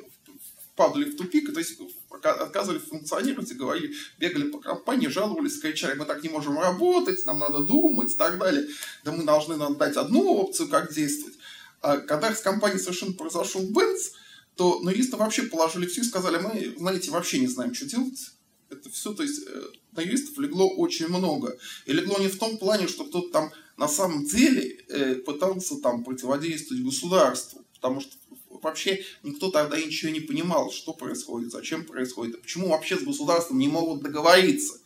[0.75, 6.05] падали в тупик, то есть отказывали функционировать и говорили, бегали по компании, жаловались, кричали, мы
[6.05, 8.67] так не можем работать, нам надо думать и так далее.
[9.03, 11.35] Да мы должны нам дать одну опцию, как действовать.
[11.81, 14.11] А когда с компанией совершенно произошел бенц,
[14.55, 18.31] то на юристов вообще положили все и сказали, мы, знаете, вообще не знаем, что делать
[18.75, 21.57] это все, то есть э, на юристов легло очень много.
[21.85, 26.03] И легло не в том плане, что кто-то там на самом деле э, пытался там
[26.03, 28.15] противодействовать государству, потому что
[28.49, 33.67] вообще никто тогда ничего не понимал, что происходит, зачем происходит, почему вообще с государством не
[33.67, 34.79] могут договориться.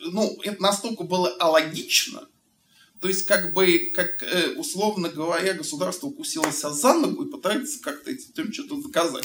[0.00, 2.26] Ну, это настолько было алогично,
[3.02, 8.12] то есть, как бы, как э, условно говоря, государство укусилось за ногу и пытается как-то
[8.12, 9.24] этим что-то доказать.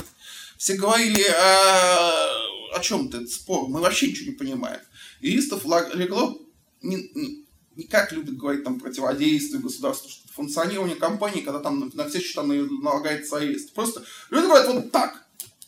[0.58, 4.82] Все говорили, а, о чем ты, спор, мы вообще ничего не понимаем.
[5.22, 6.40] Юристов легло
[6.82, 11.90] не, не, не как любят говорить там противодействие государству, что функционирование компании, когда там на,
[11.94, 13.74] на все счета налагается арест.
[13.74, 15.24] Просто люди говорят вот так.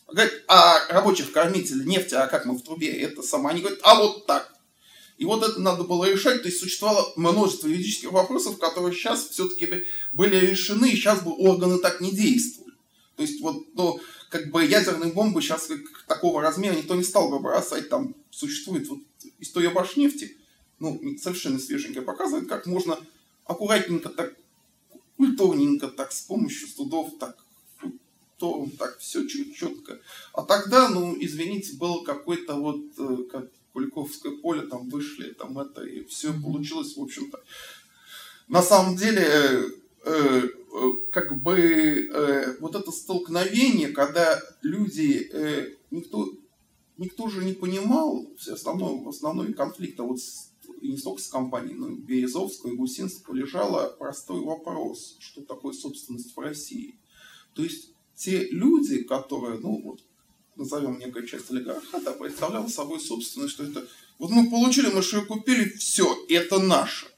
[0.08, 3.48] Говорят, а рабочих кормителей нефти, а как мы в трубе, это само.
[3.48, 4.52] Они говорят, а вот так.
[5.18, 6.42] И вот это надо было решать.
[6.42, 11.78] То есть существовало множество юридических вопросов, которые сейчас все-таки были решены, и сейчас бы органы
[11.78, 12.74] так не действовали.
[13.16, 14.00] То есть вот, ну,
[14.30, 15.68] как бы ядерные бомбы сейчас
[16.06, 17.90] такого размера никто не стал бы бросать.
[17.90, 19.00] Там существует вот
[19.38, 20.38] история Башнефти,
[20.78, 22.98] ну, совершенно свеженькая, показывает, как можно
[23.44, 24.34] аккуратненько так,
[25.18, 27.36] культурненько так, с помощью судов так,
[28.38, 30.00] то так, все четко.
[30.32, 35.82] А тогда, ну, извините, было какой-то вот, э, как Куликовское поле, там вышли, там это,
[35.82, 37.38] и все получилось, в общем-то.
[38.48, 39.70] На самом деле,
[40.02, 40.48] Э,
[41.10, 46.32] как бы э, вот это столкновение, когда люди, э, никто,
[46.98, 51.88] никто же не понимал основной, основной конфликт, а вот с, не столько с компанией, но
[51.88, 56.98] и Березовского и Гусинского лежало простой вопрос, что такое собственность в России.
[57.54, 60.00] То есть те люди, которые, ну вот,
[60.56, 63.86] назовем некая часть олигархата, представляла собой собственность, что это
[64.18, 67.09] вот мы получили, мы что купили, все, это наше.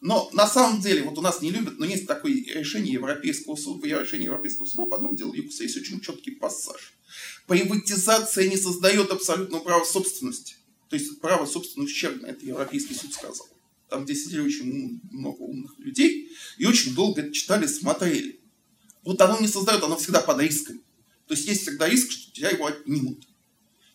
[0.00, 3.88] Но на самом деле, вот у нас не любят, но есть такое решение Европейского суда,
[3.88, 6.94] решение Европейского суда по одному делу ЮКСа есть очень четкий пассаж.
[7.46, 10.54] Приватизация не создает абсолютного права собственности.
[10.88, 13.48] То есть право собственности ущербно, это Европейский суд сказал.
[13.88, 18.38] Там, сидели очень много умных людей, и очень долго это читали, смотрели.
[19.02, 20.80] Вот оно не создает, оно всегда под риском.
[21.26, 23.26] То есть есть всегда риск, что тебя его отнимут.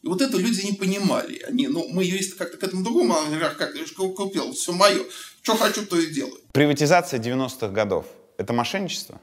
[0.03, 1.39] И вот это люди не понимали.
[1.47, 3.73] Они, ну, мы юристы как-то к этому другому, а как
[4.15, 5.01] купил, все мое.
[5.41, 6.39] Что хочу, то и делаю.
[6.51, 8.05] Приватизация 90-х годов–
[8.37, 9.21] это мошенничество?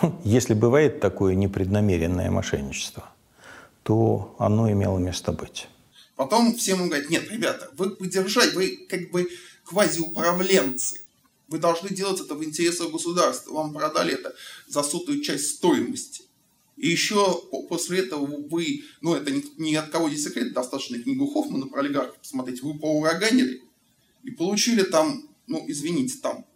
[0.24, 3.10] Если бывает такое непреднамеренное мошенничество,
[3.82, 5.68] то оно имело место быть.
[6.14, 9.28] Потом всем говорят, нет, ребята, вы поддержать, вы как бы
[9.64, 11.00] квазиуправленцы.
[11.48, 13.54] Вы должны делать это в интересах государства.
[13.54, 14.32] Вам продали это
[14.68, 16.22] за сотую часть стоимости.
[16.80, 21.66] И еще после этого вы, ну это ни, от кого не секрет, достаточно книгу Хоффмана
[21.66, 23.62] про олигархов посмотреть, вы поураганили
[24.22, 26.46] и получили там, ну извините, там,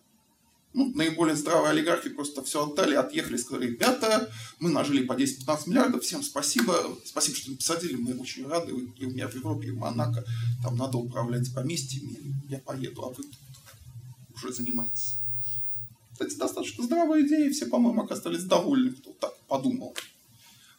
[0.72, 6.02] ну, наиболее здравые олигархи просто все отдали, отъехали, сказали, ребята, мы нажили по 10-15 миллиардов,
[6.02, 9.70] всем спасибо, спасибо, что не посадили, мы очень рады, и у меня в Европе, и
[9.72, 10.24] в Монако,
[10.62, 12.16] там надо управлять поместьями,
[12.48, 13.24] я поеду, а вы
[14.34, 15.16] уже занимаетесь.
[16.12, 19.94] Кстати, достаточно здравая идея, все, по-моему, остались довольны, кто так подумал.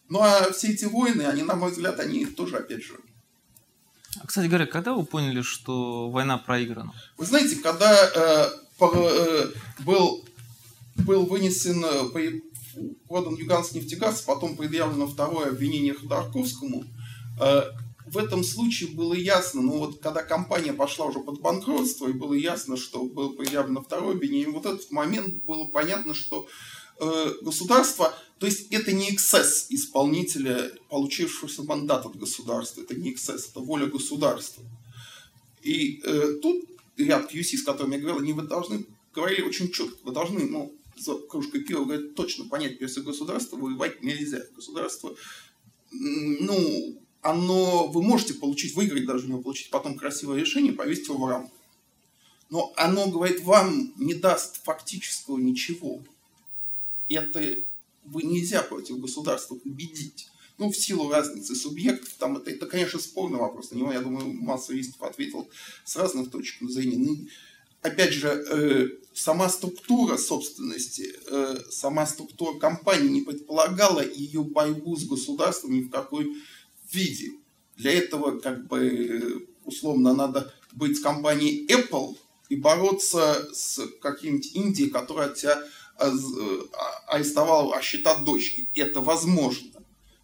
[0.10, 3.00] Ну а все эти войны, они, на мой взгляд, они тоже, опять же...
[4.22, 6.94] А, кстати говоря, когда вы поняли, что война проиграна?
[7.18, 9.48] Вы знаете, когда э, по, э,
[9.80, 10.24] был,
[10.96, 12.41] был вынесен, э,
[13.08, 16.86] подан Юганский нефтегаз, потом предъявлено второе обвинение Ходорковскому,
[17.41, 17.62] э,
[18.06, 22.34] в этом случае было ясно, ну вот когда компания пошла уже под банкротство, и было
[22.34, 26.48] ясно, что было предъявлено второе обвинение, вот этот момент было понятно, что
[26.99, 33.49] э, государство то есть это не эксцесс исполнителя, получившегося мандат от государства, это не эксцесс,
[33.49, 34.63] это воля государства.
[35.62, 36.65] И э, тут
[36.97, 40.73] ряд QC, с которыми я говорил, они вы должны, говорили очень четко, вы должны, ну,
[40.97, 44.43] за кружкой пива говорить, точно понять, если государство воевать нельзя.
[44.53, 45.15] Государство,
[45.91, 51.29] ну, оно, вы можете получить, выиграть даже не получить потом красивое решение, повесить его в
[51.29, 51.55] рамку.
[52.49, 56.03] Но оно, говорит, вам не даст фактического ничего.
[57.10, 57.56] Это
[58.06, 60.28] вы нельзя против государства победить.
[60.58, 63.72] Ну, в силу разницы субъектов, там это, это, конечно, спорный вопрос.
[63.72, 65.50] На него, я думаю, масса юристов ответил
[65.84, 66.98] с разных точек зрения.
[66.98, 67.28] Но, ну,
[67.82, 75.06] опять же, э, сама структура собственности, э, сама структура компании не предполагала ее борьбу с
[75.06, 76.38] государством ни в какой
[76.91, 77.34] виде.
[77.76, 82.15] Для этого, как бы, условно, надо быть компанией Apple
[82.48, 85.62] и бороться с каким-нибудь Индией, которая от тебя
[85.97, 88.69] арестовал а счета дочки.
[88.73, 89.71] Это возможно.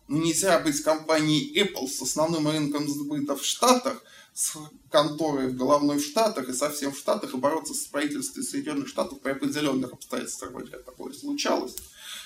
[0.08, 4.04] Но нельзя быть компанией Apple с основным рынком сбыта в Штатах,
[4.34, 4.58] с
[4.90, 9.22] конторой в головной в Штатах и совсем в Штатах и бороться с правительством Соединенных Штатов
[9.22, 10.52] при определенных обстоятельствах.
[10.52, 11.76] Вроде такое случалось.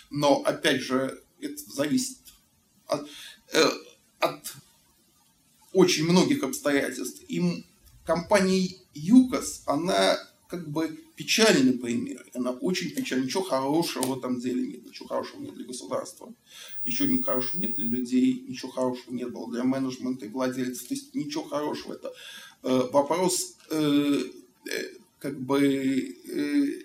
[0.09, 2.17] Но, опять же, это зависит
[2.87, 3.07] от,
[3.53, 3.69] э,
[4.19, 4.53] от
[5.73, 7.21] очень многих обстоятельств.
[7.27, 7.65] И
[8.05, 12.25] компания ЮКОС, она как бы печальный пример.
[12.33, 13.25] Она очень печальная.
[13.25, 14.85] Ничего хорошего в этом деле нет.
[14.85, 16.33] Ничего хорошего нет для государства.
[16.85, 18.45] Ничего не хорошего нет для людей.
[18.47, 20.87] Ничего хорошего нет было для менеджмента и владельцев.
[20.87, 21.93] То есть ничего хорошего.
[21.93, 22.13] Это
[22.63, 24.23] э, вопрос э,
[24.69, 24.83] э,
[25.19, 26.83] как бы э,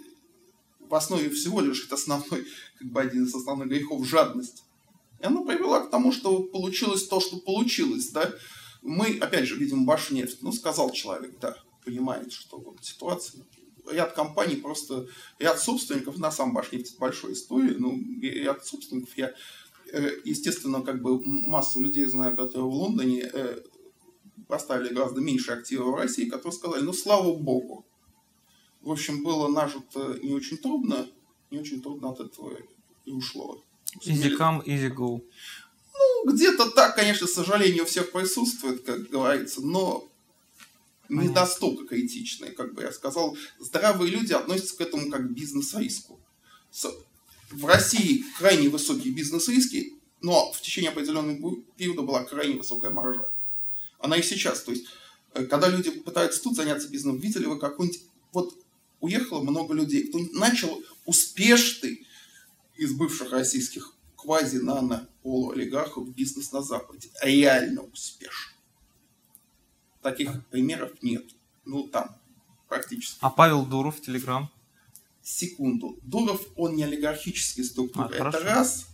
[0.88, 2.46] в основе всего лежит основной,
[2.78, 4.64] как бы один из основных грехов жадность.
[5.20, 8.08] И она привела к тому, что получилось то, что получилось.
[8.08, 8.32] Да?
[8.82, 10.38] Мы, опять же, видим Башнефть.
[10.40, 13.44] Ну, сказал человек, да, понимает, что вот ситуация
[13.90, 15.06] ряд компаний просто,
[15.38, 19.34] ряд собственников, на самом Башнефть большой истории, ну, ряд собственников, я,
[19.92, 23.60] э, естественно, как бы массу людей знаю, которые в Лондоне э,
[24.48, 27.86] поставили гораздо меньше активов в России, которые сказали, ну, слава богу.
[28.80, 31.06] В общем, было нажито не очень трудно,
[31.50, 32.56] не очень трудно от этого
[33.04, 33.62] и ушло.
[34.04, 35.20] Easy come, easy go.
[35.94, 40.09] Ну, где-то так, конечно, к сожалению, у всех присутствует, как говорится, но
[41.10, 43.36] не настолько критичные, как бы я сказал.
[43.58, 46.20] Здравые люди относятся к этому как к бизнес-риску.
[47.50, 53.24] В России крайне высокие бизнес-риски, но в течение определенного периода была крайне высокая маржа.
[53.98, 54.62] Она и сейчас.
[54.62, 54.86] То есть,
[55.34, 58.02] э, когда люди пытаются тут заняться бизнесом, видели вы какой-нибудь...
[58.32, 58.56] Вот
[59.00, 62.06] уехало много людей, кто начал успешный
[62.76, 67.08] из бывших российских квази-нано полуолигархов бизнес на Западе.
[67.22, 68.59] Реально успешный
[70.02, 71.24] таких примеров нет.
[71.64, 72.16] Ну, там,
[72.68, 73.18] практически.
[73.20, 74.50] А Павел Дуров, Телеграм?
[75.22, 75.98] Секунду.
[76.02, 78.06] Дуров, он не олигархический структура.
[78.06, 78.44] А, Это хорошо.
[78.44, 78.86] раз.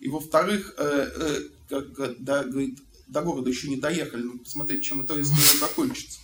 [0.00, 4.22] И во-вторых, э, э, как, да, говорит, до города еще не доехали.
[4.22, 6.18] Ну, посмотреть, чем эта история закончится.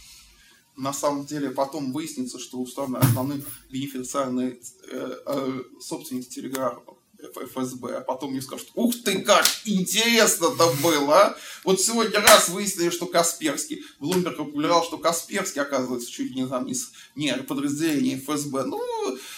[0.76, 6.80] на самом деле потом выяснится, что условно основной бенефициарный э, э, собственник телеграфа
[7.22, 11.36] ФСБ, а потом мне скажут, ух ты, как интересно-то было, а!
[11.64, 16.68] Вот сегодня раз выяснили, что Касперский, Блумберг опубликовал, что Касперский, оказывается, чуть не там
[17.14, 18.64] не, подразделение ФСБ.
[18.64, 18.80] Ну,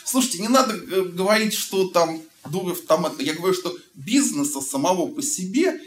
[0.05, 3.23] слушайте, не надо говорить, что там Дуров там это.
[3.23, 5.81] Я говорю, что бизнеса самого по себе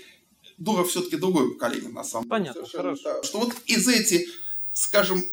[0.57, 2.39] Дуров все-таки другое поколение, на самом деле.
[2.39, 3.01] Понятно, хорошо.
[3.03, 3.23] Да.
[3.23, 4.27] Что вот из этих,
[4.73, 5.23] скажем,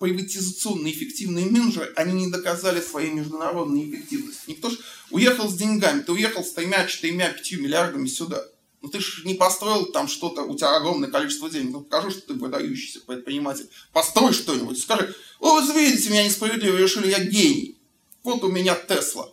[0.00, 4.50] приватизационные эффективные менеджеры, они не доказали своей международной эффективности.
[4.50, 4.78] Никто же
[5.10, 8.42] уехал с деньгами, ты уехал с тремя, четырьмя, пятью миллиардами сюда.
[8.80, 11.72] Ну ты же не построил там что-то, у тебя огромное количество денег.
[11.72, 13.68] Ну покажи, что ты выдающийся предприниматель.
[13.92, 14.80] Построй что-нибудь.
[14.80, 17.78] Скажи, о, вы меня несправедливо решили, я гений.
[18.22, 19.30] Вот у меня Тесла.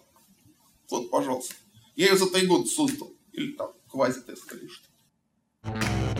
[0.90, 1.56] Вот, пожалуйста.
[1.96, 3.14] Я ее за три года создал.
[3.32, 6.17] Или там квази-Тесла или что.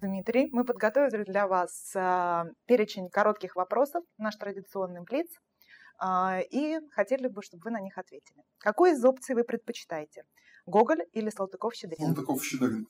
[0.00, 5.28] Дмитрий, мы подготовили для вас а, перечень коротких вопросов, наш традиционный блиц,
[5.98, 8.42] а, и хотели бы, чтобы вы на них ответили.
[8.58, 10.24] Какой из опций вы предпочитаете?
[10.64, 12.14] Гоголь или Салтыков-Щедрин?
[12.14, 12.86] Салтыков-Щедрин.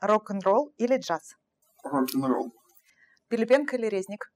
[0.00, 1.34] Рок-н-ролл или джаз?
[1.82, 2.52] Рок-н-ролл.
[3.28, 4.30] Пилипенко или Резник?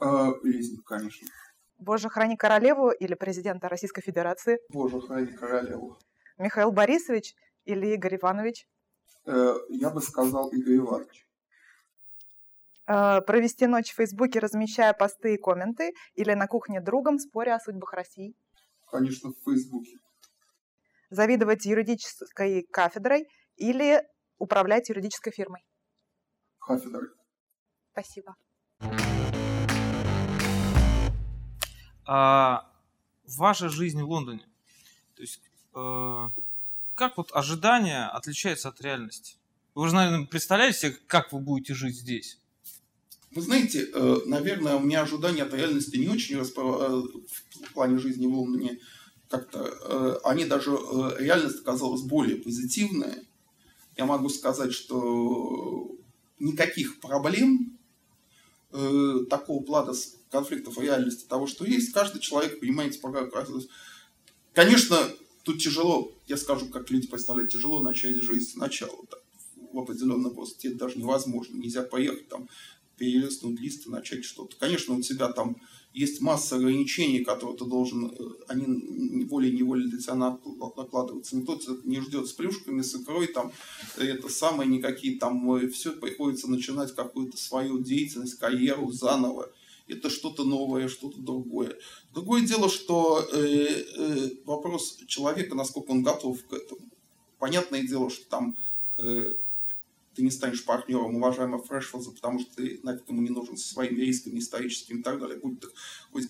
[0.00, 1.28] А, Резник, конечно.
[1.76, 4.58] Боже, храни королеву или президента Российской Федерации?
[4.70, 5.98] Боже, храни королеву.
[6.38, 8.66] Михаил Борисович или Игорь Иванович?
[9.28, 11.26] Э, я бы сказал Игорь Иванович.
[12.86, 17.60] Э, провести ночь в Фейсбуке, размещая посты и комменты, или на кухне другом, споря о
[17.60, 18.34] судьбах России?
[18.90, 19.98] Конечно, в Фейсбуке.
[21.10, 24.02] Завидовать юридической кафедрой или
[24.38, 25.60] управлять юридической фирмой?
[26.58, 27.10] Кафедрой.
[27.92, 28.34] Спасибо.
[32.06, 32.72] А
[33.36, 34.48] ваша жизнь в Лондоне,
[35.14, 35.42] то есть
[35.74, 36.47] э,
[36.98, 39.36] как вот ожидание отличается от реальности?
[39.74, 42.38] Вы уже, наверное, представляете как вы будете жить здесь?
[43.30, 46.38] Вы знаете, э, наверное, у меня ожидания от реальности не очень.
[46.38, 48.80] Э, в плане жизни в Лондоне.
[49.28, 50.70] Как-то э, они даже
[51.18, 53.22] реальность оказалась более позитивная.
[53.96, 55.96] Я могу сказать, что
[56.38, 57.78] никаких проблем
[58.70, 59.94] такого плана
[60.30, 63.28] конфликтов реальности того, что есть, каждый человек, понимаете, пока...
[64.52, 64.98] Конечно,
[65.48, 68.98] Тут тяжело, я скажу, как люди представляют, тяжело начать жизнь сначала.
[69.10, 69.16] Да.
[69.72, 71.56] В определенном возрасте это даже невозможно.
[71.56, 72.50] Нельзя поехать там,
[72.98, 74.56] перелистнуть лист и начать что-то.
[74.58, 75.56] Конечно, у тебя там
[75.94, 78.14] есть масса ограничений, которые ты должен, э,
[78.48, 81.34] они волей-неволей для тебя накладываются.
[81.34, 83.50] Никто тебя не ждет с плюшками, с икрой, там,
[83.96, 89.50] это самое, никакие там, э, все приходится начинать какую-то свою деятельность, карьеру заново
[89.88, 91.76] это что-то новое, что-то другое.
[92.12, 96.80] Другое дело, что э, э, вопрос человека, насколько он готов к этому.
[97.38, 98.56] Понятное дело, что там
[98.98, 99.34] э,
[100.14, 104.00] ты не станешь партнером уважаемого Фрешфилза, потому что ты нафиг ему не нужен со своими
[104.00, 105.38] рисками историческими и так далее.
[105.38, 105.68] Будь ты
[106.12, 106.28] хоть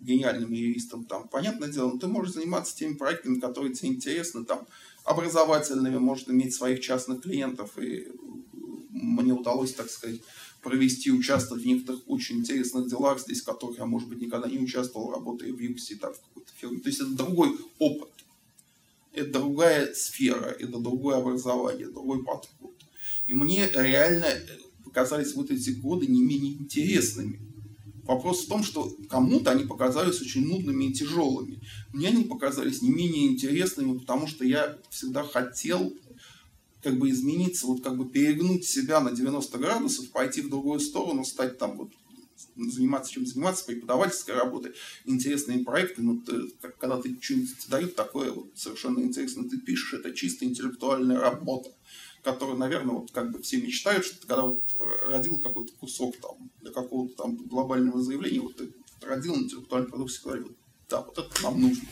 [0.00, 4.66] гениальным юристом, там, понятное дело, но ты можешь заниматься теми проектами, которые тебе интересны, там,
[5.04, 8.08] образовательными, может иметь своих частных клиентов, и
[8.90, 10.20] мне удалось, так сказать,
[10.62, 14.58] провести, участвовать в некоторых очень интересных делах, здесь, в которых я, может быть, никогда не
[14.58, 16.80] участвовал, работая в ЮКСе, там, в какой-то фирме.
[16.80, 18.10] То есть это другой опыт,
[19.12, 22.74] это другая сфера, это другое образование, другой подход.
[23.26, 24.26] И мне реально
[24.84, 27.40] показались вот эти годы не менее интересными.
[28.04, 31.60] Вопрос в том, что кому-то они показались очень нудными и тяжелыми.
[31.92, 35.94] Мне они показались не менее интересными, потому что я всегда хотел
[36.82, 41.24] как бы измениться, вот как бы перегнуть себя на 90 градусов, пойти в другую сторону,
[41.24, 41.90] стать там вот
[42.56, 44.72] заниматься чем заниматься, преподавательской работой,
[45.04, 50.12] интересные проекты, ну, ты, когда ты что-нибудь дают такое вот совершенно интересно, ты пишешь, это
[50.12, 51.70] чисто интеллектуальная работа,
[52.22, 54.62] которую, наверное, вот как бы все мечтают, что ты когда вот
[55.08, 60.44] родил какой-то кусок там для какого-то там глобального заявления, вот ты родил интеллектуальный продукт, говоришь,
[60.44, 60.56] вот,
[60.88, 61.88] да, вот это нам нужно.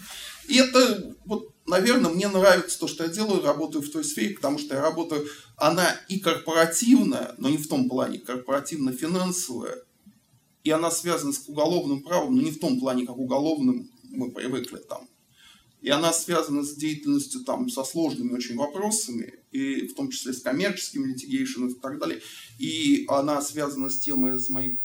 [0.48, 4.58] И это вот наверное, мне нравится то, что я делаю, работаю в той сфере, потому
[4.58, 9.82] что я работаю, она и корпоративная, но не в том плане, корпоративно-финансовая,
[10.64, 14.78] и она связана с уголовным правом, но не в том плане, как уголовным мы привыкли
[14.78, 15.08] там.
[15.80, 20.42] И она связана с деятельностью там, со сложными очень вопросами, и в том числе с
[20.42, 22.20] коммерческим литигейшеном и так далее.
[22.58, 24.80] И она связана с темой, с моей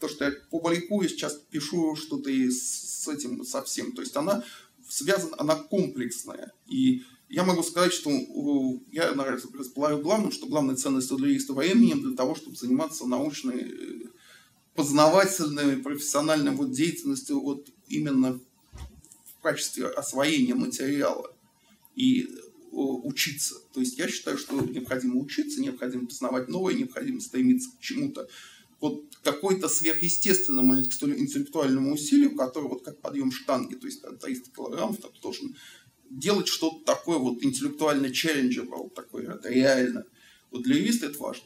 [0.00, 3.92] то, что я публикую, сейчас пишу что-то и с этим совсем.
[3.92, 4.42] То есть она
[4.92, 6.52] связана, она комплексная.
[6.66, 8.10] И я могу сказать, что
[8.90, 14.02] я располагаю главным, что главная ценность для юриста времени для того, чтобы заниматься научной, э,
[14.74, 18.38] познавательной, профессиональной вот деятельностью вот именно
[19.24, 21.34] в качестве освоения материала.
[21.94, 22.28] И
[22.72, 23.56] учиться.
[23.74, 28.28] То есть я считаю, что необходимо учиться, необходимо познавать новое, необходимо стремиться к чему-то
[28.82, 35.12] вот какой-то сверхъестественному интеллектуальному усилию, которое вот как подъем штанги, то есть 300 килограммов, там,
[35.22, 35.56] должен
[36.10, 40.04] делать что-то такое вот интеллектуально challengeable, такое это реально.
[40.50, 41.44] Вот для юриста это важно.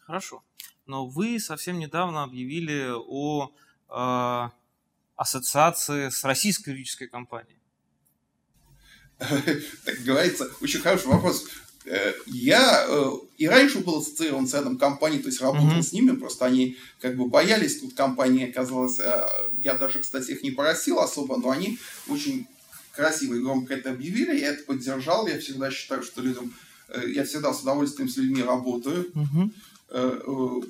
[0.00, 0.44] Хорошо.
[0.86, 3.50] Но вы совсем недавно объявили о
[3.88, 4.48] э,
[5.16, 7.58] ассоциации с российской юридической компанией.
[9.84, 11.46] Так говорится, очень хороший вопрос.
[11.86, 15.82] Э, я э, и раньше был ассоциирован с рядом компаний, то есть работал mm-hmm.
[15.82, 19.22] с ними, просто они как бы боялись, тут компания оказалась, э,
[19.62, 21.78] я даже, кстати, их не просил особо, но они
[22.08, 22.46] очень
[22.92, 26.52] красиво и громко это объявили, я это поддержал, я всегда считаю, что людям,
[27.06, 29.10] я всегда с удовольствием с людьми работаю.
[29.14, 30.64] Mm-hmm.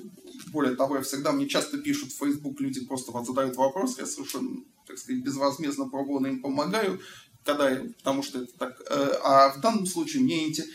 [0.51, 4.05] Более того, я всегда, мне часто пишут в Facebook люди, просто вот задают вопрос, я
[4.05, 4.57] совершенно,
[4.87, 7.01] так сказать, безвозмездно пробовно им помогаю,
[7.43, 8.81] когда, потому что это так.
[9.23, 10.71] А в данном случае мне интересно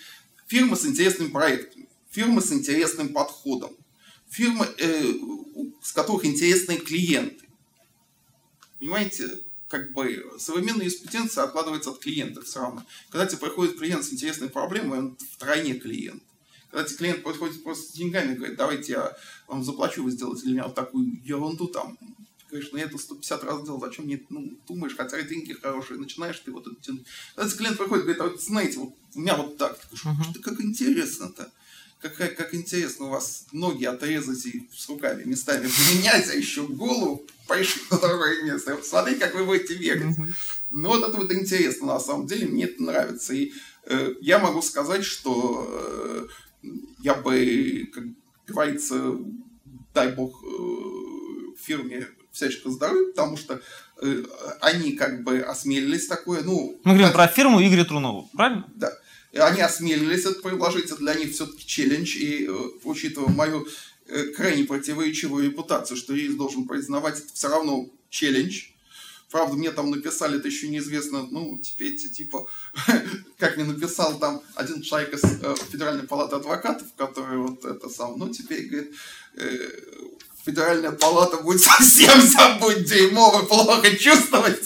[0.47, 3.77] фирмы с интересными проектами, фирмы с интересным подходом,
[4.29, 5.15] фирмы, э,
[5.83, 7.45] с которых интересные клиенты.
[8.79, 12.85] Понимаете, как бы современная юриспруденция откладывается от клиента все равно.
[13.11, 16.23] Когда тебе приходит клиент с интересной проблемой, он втройне клиент.
[16.71, 19.17] Когда тебе клиент подходит просто с деньгами и говорит, давайте я
[19.49, 21.99] вам заплачу, вы сделаете для меня вот такую ерунду там,
[22.49, 26.39] конечно, я это 150 раз делал, зачем мне, ну, думаешь, хотя и деньги хорошие, начинаешь
[26.41, 27.07] ты вот это тянуть.
[27.35, 29.79] Когда клиент приходит, говорит, а вот знаете, вот у меня вот так.
[29.79, 30.41] Ты говоришь, uh-huh.
[30.41, 31.53] как интересно-то.
[32.01, 37.27] Как, как, интересно у вас ноги отрезать и с руками местами поменять, а еще голову
[37.49, 38.75] пришить на другое место.
[38.75, 40.17] Вот смотри, как вы будете бегать.
[40.17, 40.33] Uh-huh.
[40.71, 43.33] Ну, вот это вот интересно, на самом деле, мне это нравится.
[43.35, 43.53] И
[43.85, 46.29] э, я могу сказать, что
[46.63, 46.69] э,
[47.03, 48.05] я бы, как
[48.47, 49.19] говорится,
[49.95, 53.61] дай бог э, фирме всяческого здоровья, потому что
[54.03, 54.23] э,
[54.61, 56.79] они как бы осмелились такое, ну...
[56.85, 58.67] Мы говорим про фирму Игоря Трунову, правильно?
[58.75, 58.93] Да.
[59.33, 62.53] И они осмелились это предложить, это для них все-таки челлендж, и э,
[62.85, 63.67] учитывая мою
[64.07, 68.67] э, крайне противоречивую репутацию, что юрист должен признавать, это все равно челлендж.
[69.31, 72.47] Правда, мне там написали, это еще неизвестно, ну, теперь, типа,
[73.39, 78.19] как мне написал там один человек из э, Федеральной палаты адвокатов, который вот это сам,
[78.19, 78.95] ну, теперь, говорит,
[79.35, 79.71] э,
[80.47, 84.61] Федеральная палата будет совсем забыть дерьмово, плохо чувствовать.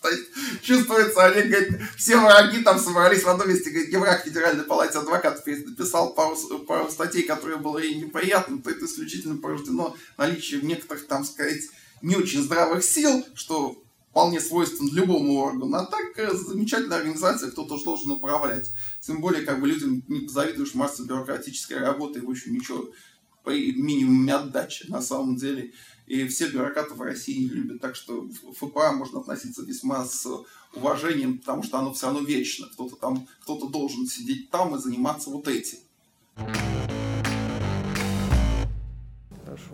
[0.00, 4.24] То есть чувствуется, они, говорит, все враги там собрались в одном месте, говорит, не враг
[4.24, 9.94] Федеральной палате адвокатов, написал пару, пару статей, которые было ей неприятно, то это исключительно порождено
[10.16, 11.64] наличием некоторых, там, сказать,
[12.00, 15.76] не очень здравых сил, что вполне свойственно любому органу.
[15.76, 18.70] А так э, замечательная организация, кто тоже должен управлять.
[19.00, 22.88] Тем более, как бы людям не завидуешь массу бюрократической работы, и в общем ничего
[23.46, 25.72] по минимуме отдачи на самом деле.
[26.08, 27.80] И все бюрократы в России любят.
[27.80, 30.26] Так что ФПА можно относиться весьма с
[30.74, 32.66] уважением, потому что оно все равно вечно.
[32.72, 35.78] Кто-то там, кто-то должен сидеть там и заниматься вот этим.
[39.44, 39.70] Хорошо.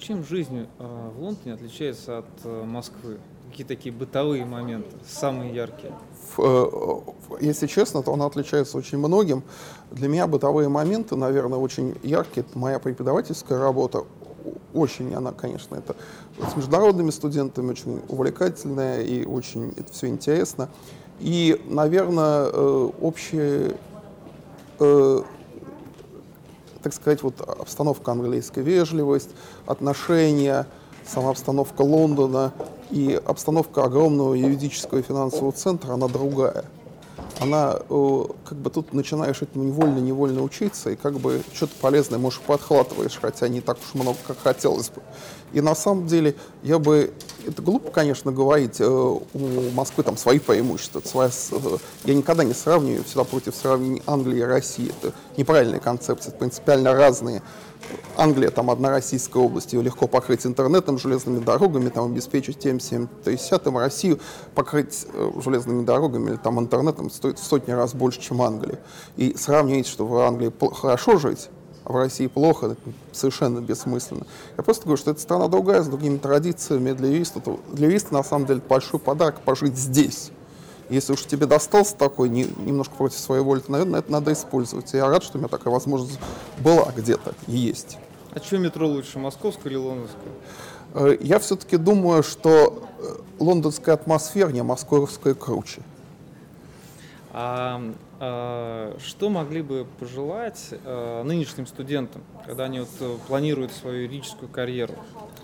[0.00, 3.20] Чем жизнь а, в Лондоне отличается от э, Москвы?
[3.52, 5.92] Какие такие бытовые моменты, самые яркие?
[6.38, 6.64] Э,
[7.38, 9.42] если честно, то она отличается очень многим.
[9.90, 12.46] Для меня бытовые моменты, наверное, очень яркие.
[12.48, 14.04] Это моя преподавательская работа.
[14.72, 15.94] Очень она, конечно, это
[16.50, 20.70] с международными студентами очень увлекательная и очень это все интересно.
[21.20, 23.76] И, наверное, э, общая,
[24.80, 25.22] э,
[26.82, 29.28] так сказать, вот обстановка английской, вежливость,
[29.66, 30.66] отношения,
[31.06, 32.54] сама обстановка Лондона
[32.92, 36.64] и обстановка огромного юридического и финансового центра, она другая.
[37.40, 42.42] Она, э, как бы тут начинаешь этому невольно-невольно учиться, и как бы что-то полезное, может,
[42.42, 45.02] подхватываешь, хотя не так уж много, как хотелось бы.
[45.52, 47.12] И на самом деле, я бы,
[47.46, 51.02] это глупо, конечно, говорить, э, у Москвы там свои преимущества.
[51.04, 54.92] Своя, э, я никогда не сравниваю, всегда против сравнения Англии и России.
[55.00, 57.42] Это неправильная концепция, это принципиально разные
[58.16, 63.08] Англия, там одна российская область, ее легко покрыть интернетом, железными дорогами, там обеспечить тем, всем,
[63.24, 64.20] то есть а Россию
[64.54, 68.78] покрыть э, железными дорогами или там интернетом стоит в сотни раз больше, чем Англия.
[69.16, 71.48] И сравнивать, что в Англии хорошо жить,
[71.84, 72.76] а в России плохо,
[73.12, 74.26] совершенно бессмысленно.
[74.56, 77.42] Я просто говорю, что это страна другая, с другими традициями для юриста.
[77.72, 80.30] Для юриста, на самом деле, большой подарок пожить здесь.
[80.92, 84.92] Если уж тебе достался такой, не, немножко против своей воли, то, наверное, это надо использовать.
[84.92, 86.18] я рад, что у меня такая возможность
[86.58, 87.96] была где-то и есть.
[88.34, 90.32] А что метро лучше, московское или лондонское?
[90.94, 95.80] Э, я все-таки думаю, что э, лондонская атмосфернее, московская круче.
[97.30, 97.82] А,
[98.22, 104.94] Что могли бы пожелать а, нынешним студентам, когда они вот э, планируют свою юридическую карьеру?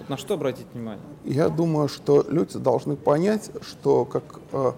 [0.06, 1.02] На что обратить внимание?
[1.24, 4.22] Я думаю, что люди должны понять, что как,
[4.52, 4.72] э,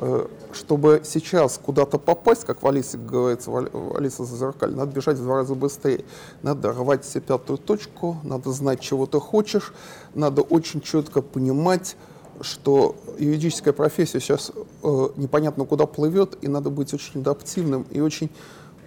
[0.00, 5.22] э, чтобы сейчас куда-то попасть, как в Алисе говорится, в Алиса Зазеркаль, надо бежать в
[5.22, 6.04] два раза быстрее.
[6.42, 9.72] Надо рвать себе пятую точку, надо знать, чего ты хочешь,
[10.12, 11.96] надо очень четко понимать,
[12.40, 18.30] что юридическая профессия сейчас э, непонятно куда плывет, и надо быть очень адаптивным и очень,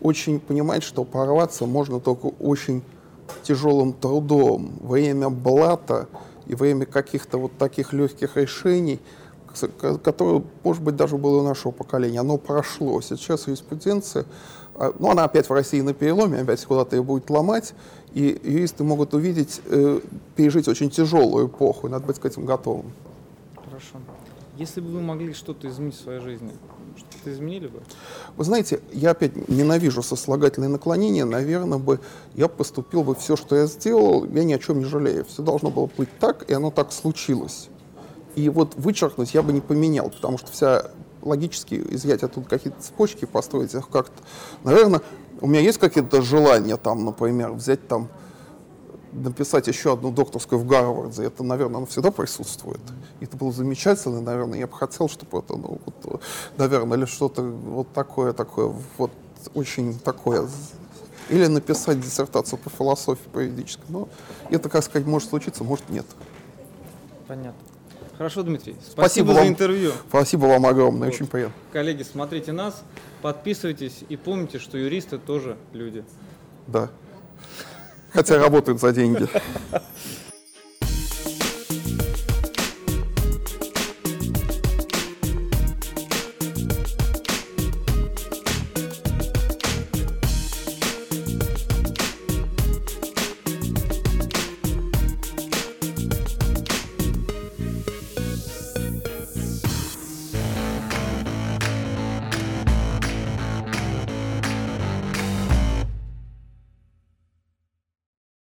[0.01, 2.81] очень понимать, что порваться можно только очень
[3.43, 6.07] тяжелым трудом, время блата
[6.47, 8.99] и время каких-то вот таких легких решений,
[9.53, 12.99] с- ко- которое, может быть, даже было у нашего поколения, оно прошло.
[13.01, 14.25] Сейчас юриспруденция,
[14.75, 17.73] а, ну, она опять в России на переломе, опять куда-то ее будет ломать,
[18.13, 20.01] и юристы могут увидеть, э,
[20.35, 22.91] пережить очень тяжелую эпоху, и надо быть к этим готовым.
[23.81, 24.05] Хорошо.
[24.57, 26.51] Если бы вы могли что-то изменить в своей жизни,
[26.97, 27.81] что-то изменили бы?
[28.35, 31.25] Вы знаете, я опять ненавижу сослагательные наклонения.
[31.25, 31.99] Наверное, бы
[32.35, 35.25] я поступил бы все, что я сделал, я ни о чем не жалею.
[35.25, 37.69] Все должно было быть так, и оно так случилось.
[38.35, 43.25] И вот вычеркнуть я бы не поменял, потому что вся логически изъять оттуда какие-то цепочки,
[43.25, 44.21] построить их как-то.
[44.63, 45.01] Наверное,
[45.39, 48.09] у меня есть какие-то желания там, например, взять там
[49.13, 52.79] написать еще одну докторскую в Гарварде, это, наверное, оно всегда присутствует.
[53.19, 56.21] И это было замечательно, наверное, я бы хотел, чтобы это, ну, вот,
[56.57, 59.11] наверное, или что-то вот такое, такое, вот
[59.53, 60.47] очень такое.
[61.29, 63.85] Или написать диссертацию по философии, по юридической.
[63.89, 64.09] Но
[64.49, 66.05] это, как сказать, может случиться, может нет.
[67.27, 67.53] Понятно.
[68.17, 68.75] Хорошо, Дмитрий.
[68.81, 69.47] Спасибо, Спасибо за вам.
[69.47, 69.91] интервью.
[70.09, 71.15] Спасибо вам огромное, Вот.
[71.15, 71.55] очень приятно.
[71.71, 72.83] Коллеги, смотрите нас,
[73.21, 76.03] подписывайтесь и помните, что юристы тоже люди.
[76.67, 76.89] Да.
[78.13, 79.27] Хотя работают за деньги.